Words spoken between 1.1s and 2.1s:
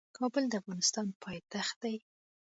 پايتخت دی.